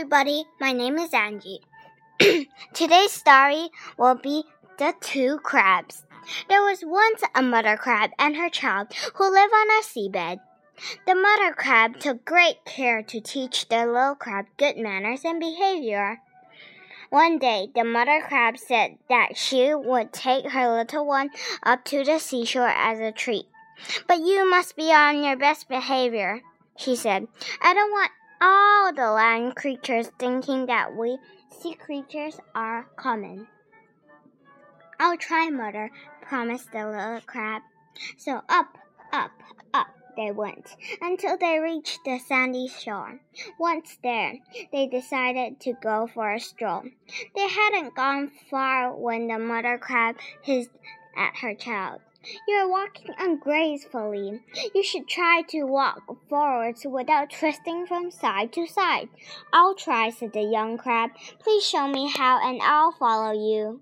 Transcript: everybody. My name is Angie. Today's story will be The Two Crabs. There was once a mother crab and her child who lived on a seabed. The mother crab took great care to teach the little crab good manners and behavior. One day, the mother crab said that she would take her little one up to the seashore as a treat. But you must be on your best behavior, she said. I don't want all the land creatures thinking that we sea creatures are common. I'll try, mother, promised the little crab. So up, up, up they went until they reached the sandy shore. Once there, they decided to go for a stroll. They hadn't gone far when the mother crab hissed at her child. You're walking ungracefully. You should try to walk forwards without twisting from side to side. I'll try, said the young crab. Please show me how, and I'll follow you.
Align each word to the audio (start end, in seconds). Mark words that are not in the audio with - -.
everybody. 0.00 0.46
My 0.58 0.72
name 0.72 0.96
is 0.96 1.12
Angie. 1.12 1.60
Today's 2.72 3.12
story 3.12 3.68
will 3.98 4.14
be 4.14 4.44
The 4.78 4.94
Two 4.98 5.38
Crabs. 5.42 6.06
There 6.48 6.62
was 6.62 6.82
once 6.82 7.22
a 7.34 7.42
mother 7.42 7.76
crab 7.76 8.08
and 8.18 8.34
her 8.34 8.48
child 8.48 8.94
who 9.16 9.30
lived 9.30 9.52
on 9.52 9.68
a 9.68 9.82
seabed. 9.82 10.40
The 11.06 11.14
mother 11.14 11.52
crab 11.52 12.00
took 12.00 12.24
great 12.24 12.64
care 12.64 13.02
to 13.02 13.20
teach 13.20 13.68
the 13.68 13.84
little 13.84 14.14
crab 14.14 14.46
good 14.56 14.78
manners 14.78 15.20
and 15.22 15.38
behavior. 15.38 16.22
One 17.10 17.38
day, 17.38 17.68
the 17.74 17.84
mother 17.84 18.22
crab 18.26 18.56
said 18.56 18.96
that 19.10 19.36
she 19.36 19.74
would 19.74 20.14
take 20.14 20.46
her 20.46 20.78
little 20.78 21.06
one 21.06 21.28
up 21.62 21.84
to 21.86 22.04
the 22.04 22.18
seashore 22.18 22.68
as 22.68 23.00
a 23.00 23.12
treat. 23.12 23.44
But 24.08 24.20
you 24.20 24.48
must 24.48 24.76
be 24.76 24.94
on 24.94 25.22
your 25.22 25.36
best 25.36 25.68
behavior, 25.68 26.40
she 26.78 26.96
said. 26.96 27.28
I 27.60 27.74
don't 27.74 27.90
want 27.90 28.12
all 28.40 28.92
the 28.92 29.10
land 29.10 29.56
creatures 29.56 30.10
thinking 30.18 30.66
that 30.66 30.96
we 30.96 31.18
sea 31.50 31.74
creatures 31.74 32.40
are 32.54 32.86
common. 32.96 33.46
I'll 34.98 35.16
try, 35.16 35.48
mother, 35.50 35.90
promised 36.22 36.72
the 36.72 36.86
little 36.86 37.20
crab. 37.26 37.62
So 38.16 38.42
up, 38.48 38.76
up, 39.12 39.30
up 39.74 39.86
they 40.16 40.30
went 40.30 40.76
until 41.00 41.38
they 41.38 41.58
reached 41.58 42.00
the 42.04 42.18
sandy 42.18 42.68
shore. 42.68 43.20
Once 43.58 43.98
there, 44.02 44.34
they 44.72 44.86
decided 44.86 45.60
to 45.60 45.72
go 45.72 46.08
for 46.12 46.32
a 46.32 46.40
stroll. 46.40 46.82
They 47.34 47.48
hadn't 47.48 47.94
gone 47.94 48.30
far 48.50 48.94
when 48.94 49.28
the 49.28 49.38
mother 49.38 49.78
crab 49.78 50.16
hissed 50.42 50.70
at 51.16 51.36
her 51.38 51.54
child. 51.54 52.00
You're 52.46 52.68
walking 52.68 53.14
ungracefully. 53.18 54.42
You 54.74 54.82
should 54.82 55.08
try 55.08 55.42
to 55.48 55.64
walk 55.64 56.02
forwards 56.28 56.84
without 56.84 57.30
twisting 57.30 57.86
from 57.86 58.10
side 58.10 58.52
to 58.52 58.66
side. 58.66 59.08
I'll 59.52 59.74
try, 59.74 60.10
said 60.10 60.34
the 60.34 60.42
young 60.42 60.76
crab. 60.76 61.10
Please 61.38 61.64
show 61.64 61.88
me 61.88 62.10
how, 62.10 62.38
and 62.46 62.60
I'll 62.60 62.92
follow 62.92 63.32
you. 63.32 63.80